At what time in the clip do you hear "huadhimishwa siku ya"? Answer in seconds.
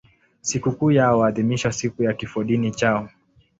1.17-2.13